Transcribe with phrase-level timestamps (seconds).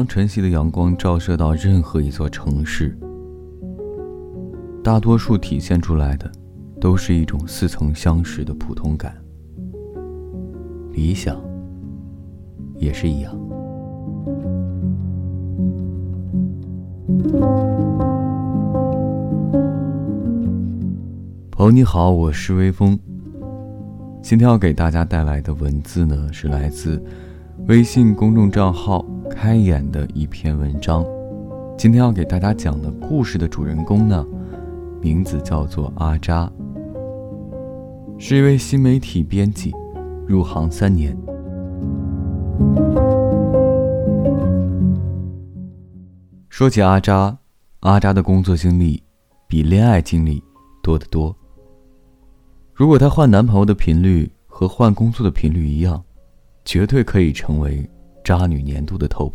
[0.00, 2.96] 当晨曦的阳光照射到任何一座城市，
[4.82, 6.32] 大多数体现出来的，
[6.80, 9.14] 都是一种似曾相识的普通感。
[10.92, 11.38] 理想
[12.76, 13.38] 也是一样。
[21.50, 22.98] 朋友你好，我是微风。
[24.22, 27.04] 今天要给大家带来的文字呢，是来自
[27.66, 31.06] 微信公众账号“开眼”的一篇文章。
[31.78, 34.26] 今天要给大家讲的故事的主人公呢，
[35.00, 36.50] 名字叫做阿扎，
[38.18, 39.72] 是一位新媒体编辑，
[40.26, 41.16] 入行三年。
[46.48, 47.38] 说起阿扎，
[47.80, 49.02] 阿扎的工作经历
[49.48, 50.42] 比恋爱经历
[50.82, 51.34] 多得多。
[52.74, 56.02] 如果她换男朋友的频率和换工作的频率一样，
[56.62, 57.88] 绝对可以成为
[58.22, 59.32] 渣女年度的 top。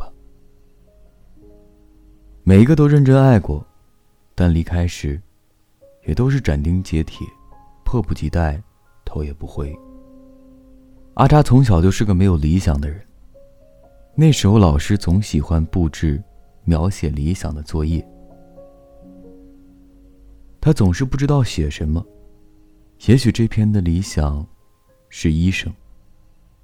[2.43, 3.65] 每一个都认真爱过，
[4.35, 5.19] 但离开时，
[6.05, 7.25] 也都是斩钉截铁，
[7.83, 8.61] 迫不及待，
[9.03, 9.75] 头也不回。
[11.15, 13.01] 阿扎从小就是个没有理想的人。
[14.13, 16.21] 那时候老师总喜欢布置
[16.63, 18.05] 描写理想的作业，
[20.61, 22.05] 他总是不知道写什么。
[23.07, 24.45] 也许这篇的理想
[25.09, 25.73] 是医生，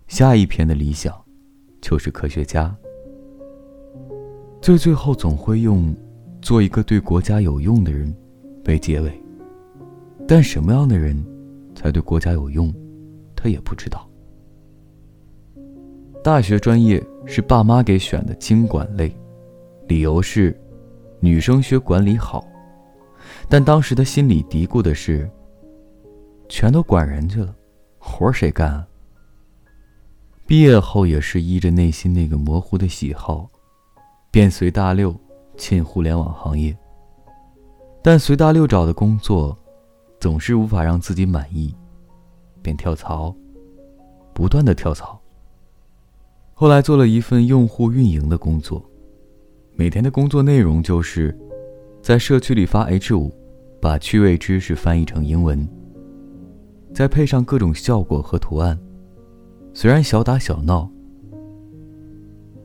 [0.07, 1.20] 下一篇的理想
[1.81, 2.73] 就是科学家，
[4.61, 5.93] 最最后总会用
[6.41, 8.15] 做一个对国家有用的人
[8.65, 9.11] 为结尾。
[10.27, 11.21] 但什么样的人
[11.75, 12.73] 才对国家有用，
[13.35, 14.07] 他也不知道。
[16.23, 19.13] 大学专业是爸妈给选的经管类，
[19.87, 20.55] 理由是
[21.19, 22.47] 女生学管理好，
[23.49, 25.29] 但当时他心里嘀咕的是。
[26.53, 27.55] 全都管人去了，
[27.97, 28.85] 活谁干啊？
[30.51, 33.49] 毕业后也是依着内心那个模糊的喜好，
[34.29, 35.15] 便随大六
[35.55, 36.77] 进互联网行业。
[38.03, 39.57] 但随大六找的工作，
[40.19, 41.73] 总是无法让自己满意，
[42.61, 43.33] 便跳槽，
[44.33, 45.17] 不断的跳槽。
[46.53, 48.83] 后来做了一份用户运营的工作，
[49.73, 51.33] 每天的工作内容就是，
[52.01, 53.33] 在社区里发 H 五，
[53.79, 55.65] 把趣味知识翻译成英文。
[56.93, 58.77] 再配上各种效果和图案，
[59.73, 60.89] 虽然小打小闹，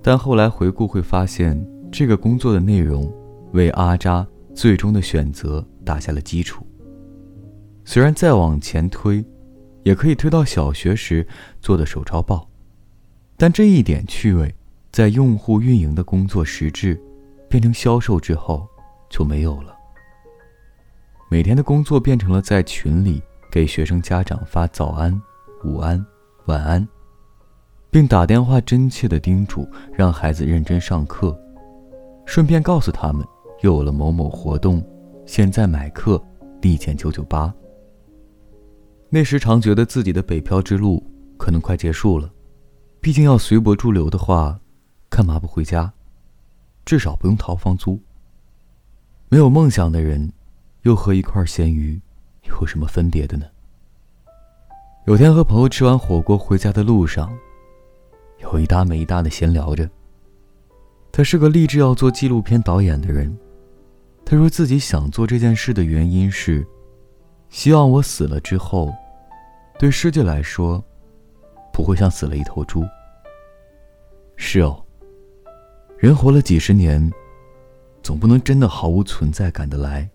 [0.03, 1.57] 但后来回顾会发现，
[1.91, 3.13] 这个工作的内容
[3.53, 6.67] 为阿扎最终的选择打下了基础。
[7.85, 9.25] 虽然再往前推，
[9.85, 11.27] 也可以推到小学时
[11.61, 12.49] 做的手抄报，
[13.37, 14.53] 但这一点趣味，
[14.91, 17.01] 在用户运营的工作实质
[17.49, 18.67] 变成销售之后
[19.09, 19.75] 就没有了。
[21.31, 23.23] 每天的工作变成了在群里。
[23.49, 25.19] 给学生家长发早安、
[25.65, 26.05] 午安、
[26.47, 26.87] 晚安，
[27.97, 31.35] 并打电话真切的叮嘱让孩子认真上课，
[32.27, 33.27] 顺便告诉他们
[33.63, 34.87] 又有了某某活动，
[35.25, 36.23] 现在买课
[36.61, 37.51] 立减九九八。
[39.09, 41.03] 那时常觉得自己的北漂之路
[41.39, 42.31] 可能快结束了，
[43.01, 44.61] 毕竟要随波逐流的话，
[45.09, 45.91] 干嘛不回家？
[46.85, 47.99] 至少不用掏房租。
[49.31, 50.31] 没有梦想的人，
[50.83, 51.99] 又和一块咸鱼。
[52.45, 53.47] 有什么分别的呢？
[55.07, 57.35] 有天和朋友吃完火锅回家的路上，
[58.39, 59.89] 有一搭没一搭的闲聊着。
[61.11, 63.37] 他是个立志要做纪录片导演的人。
[64.25, 66.67] 他说自己想做这件事的原因是，
[67.49, 68.93] 希望我死了之后，
[69.79, 70.83] 对世界来说，
[71.73, 72.85] 不会像死了一头猪。
[74.37, 74.85] 是哦，
[75.97, 77.11] 人活了几十年，
[78.03, 80.09] 总不能真的毫无存在感的来。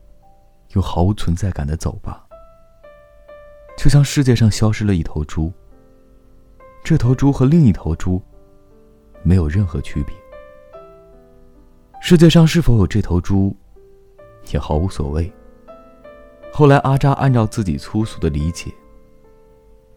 [0.73, 2.25] 又毫无存在感的走吧，
[3.77, 5.51] 就像世界上消失了一头猪。
[6.83, 8.21] 这头猪和另一头猪
[9.23, 10.15] 没有任何区别。
[12.01, 13.55] 世界上是否有这头猪，
[14.51, 15.31] 也毫无所谓。
[16.51, 18.71] 后来阿扎按照自己粗俗的理解，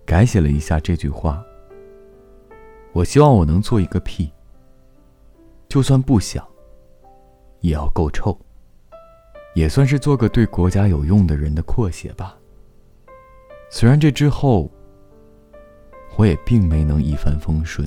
[0.04, 1.42] 改写了一下这句话：
[2.92, 4.30] 我希望我能做一个屁，
[5.69, 6.46] 就算不想，
[7.60, 8.38] 也要够臭。
[9.54, 12.37] 也算是做个对国家有用的人的扩写吧。
[13.70, 14.70] 虽然这之后，
[16.16, 17.87] 我也并没能一帆风顺，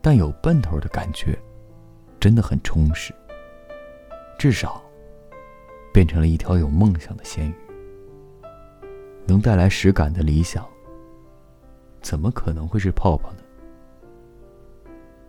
[0.00, 1.38] 但有奔头的感觉，
[2.18, 3.14] 真的很充实。
[4.38, 4.82] 至少，
[5.92, 7.54] 变成了一条有梦想的咸鱼。
[9.26, 10.66] 能带来实感的理想，
[12.00, 13.42] 怎么可能会是泡泡呢？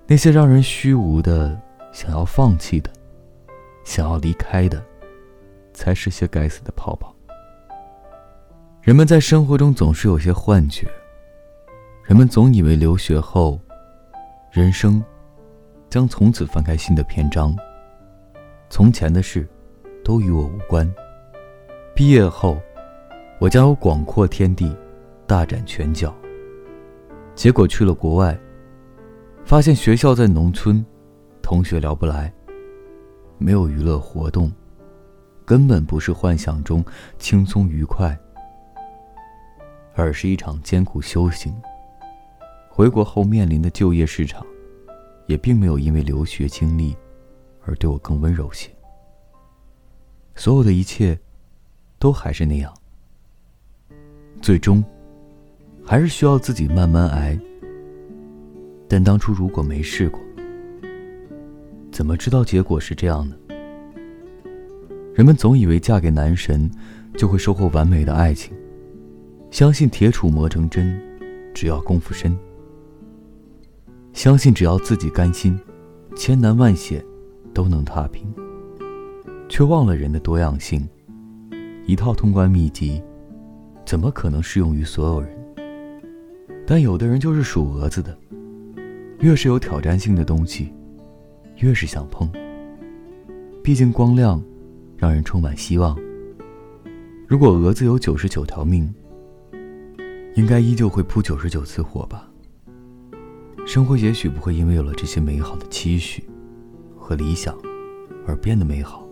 [0.07, 1.59] 那些让人虚无的、
[1.91, 2.89] 想要放弃的、
[3.83, 4.83] 想要离开的。
[5.73, 7.15] 才是些该死的泡泡。
[8.81, 10.85] 人们在生活中总是有些幻觉，
[12.11, 13.57] 人们总以为留学后，
[14.51, 15.01] 人生
[15.89, 17.55] 将从此翻开新的篇章。
[18.69, 19.47] 从前的事，
[20.03, 20.85] 都与我无关。
[21.95, 22.59] 毕业后，
[23.39, 24.75] 我将有广阔天地，
[25.25, 26.13] 大展拳脚。
[27.33, 28.37] 结果去了国外，
[29.45, 30.85] 发现学校在农村，
[31.41, 32.29] 同学聊不来，
[33.37, 34.51] 没有娱乐活动，
[35.45, 36.83] 根本不是幻想中
[37.17, 38.19] 轻松愉快，
[39.95, 41.55] 而是一场艰苦修行。
[42.81, 44.43] 回国后面临的就业市场，
[45.27, 46.97] 也并没有因为留学经历
[47.63, 48.71] 而对我更温柔些。
[50.33, 51.15] 所有的一切，
[51.99, 52.73] 都还是那样。
[54.41, 54.83] 最终，
[55.85, 57.39] 还是需要自己慢慢挨。
[58.87, 60.19] 但当初如果没试过，
[61.91, 63.35] 怎么知道结果是这样呢？
[65.13, 66.67] 人们总以为嫁给男神，
[67.15, 68.51] 就会收获完美的爱情，
[69.51, 70.99] 相信铁杵磨成针，
[71.53, 72.35] 只要功夫深。
[74.13, 75.57] 相信只要自己甘心，
[76.15, 77.03] 千难万险
[77.53, 78.31] 都能踏平，
[79.49, 80.87] 却忘了人的多样性。
[81.87, 83.01] 一套通关秘籍，
[83.85, 85.29] 怎么可能适用于所有人？
[86.67, 88.15] 但有的人就是属蛾子的，
[89.19, 90.71] 越是有挑战性的东西，
[91.57, 92.31] 越是想碰。
[93.63, 94.41] 毕竟光亮，
[94.97, 95.97] 让人充满希望。
[97.27, 98.93] 如果蛾子有九十九条命，
[100.35, 102.30] 应该依旧会扑九十九次火吧。
[103.65, 106.23] 生活也许不会因为有了这些美好的期许
[106.97, 107.57] 和理想
[108.27, 109.07] 而变得美好，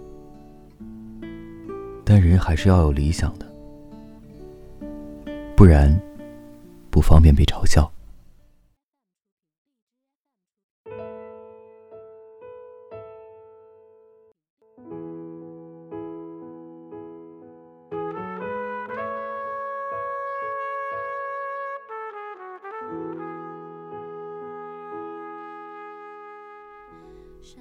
[2.04, 3.46] 但人还是要有理想的，
[5.56, 5.98] 不然
[6.90, 7.90] 不方便被嘲笑。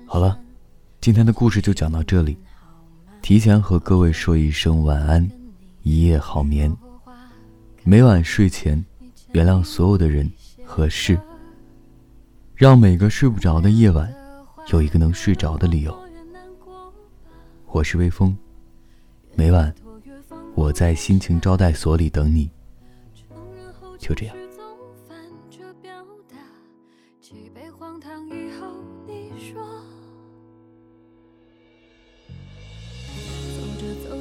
[0.06, 0.38] 好了，
[1.00, 2.36] 今天的故事就讲到这里。
[3.20, 5.28] 提前和各位说一声晚安，
[5.82, 6.74] 一夜好眠。
[7.84, 8.82] 每晚睡前，
[9.32, 10.30] 原谅所有的人
[10.64, 11.18] 和事，
[12.54, 14.12] 让每个睡不着的夜晚
[14.72, 15.98] 有一个能睡着的理由。
[17.66, 18.36] 我是微风，
[19.34, 19.74] 每晚
[20.54, 22.50] 我在心情招待所里等你。
[23.98, 24.36] 就这样。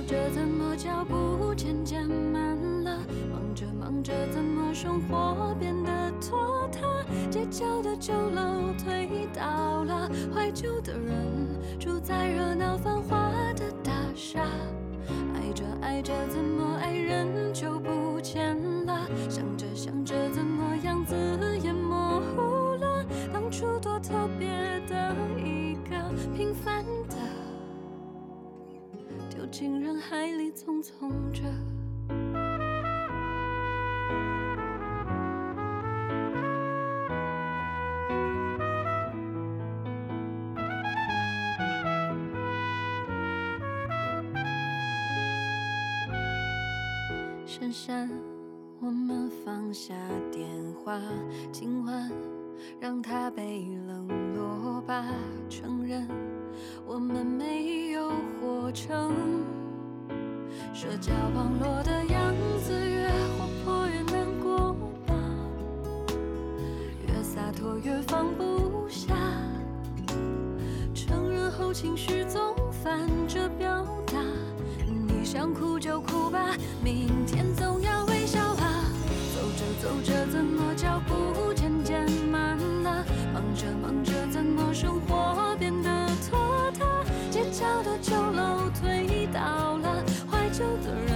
[0.07, 2.55] 着怎么脚步渐渐慢
[2.85, 2.97] 了，
[3.29, 7.03] 忙着忙着，怎么生活变得拖沓？
[7.29, 11.13] 街角的旧楼推倒了，怀旧的人
[11.77, 14.39] 住在热闹繁华的大厦。
[15.35, 16.56] 爱着爱着，怎么
[29.45, 31.41] 进人海里匆匆着，
[47.45, 48.09] 深深，
[48.79, 49.95] 我们放下
[50.31, 50.47] 电
[50.83, 51.01] 话，
[51.51, 52.11] 今晚
[52.79, 55.05] 让它被冷落吧，
[55.49, 56.36] 承认。
[56.85, 59.13] 我们没有活成
[60.73, 62.33] 社交网络的样
[62.63, 64.73] 子，越活泼越难过
[65.05, 65.13] 吧，
[67.07, 69.15] 越洒脱越放不下。
[70.93, 74.19] 承认后情绪总反着表达，
[74.87, 78.85] 你想哭就哭吧，明天总要微笑啊。
[79.35, 83.05] 走着走着，怎么脚步渐渐慢了？
[83.33, 85.06] 忙着忙着，怎么生活
[90.57, 91.06] 怀旧的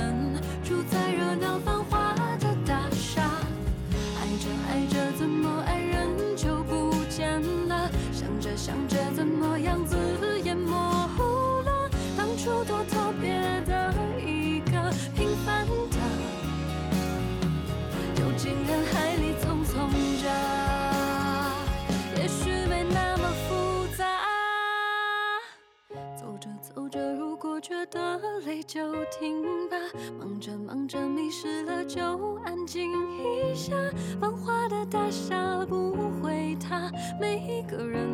[31.41, 31.99] 失了就
[32.45, 33.73] 安静一下。
[34.19, 38.07] 繁华的大厦不会塌，每一个人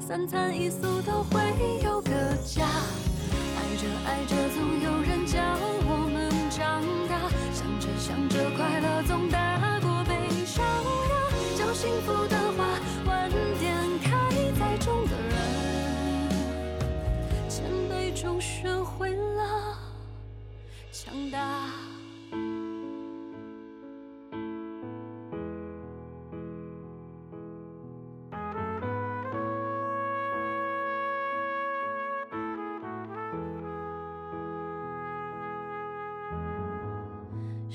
[0.00, 1.39] 三餐一宿都会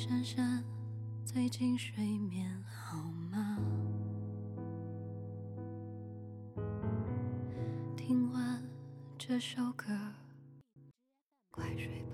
[0.07, 0.63] 珊珊，
[1.25, 3.57] 最近睡眠好吗？
[7.97, 8.61] 听完
[9.17, 9.87] 这首歌，
[11.49, 12.04] 快睡。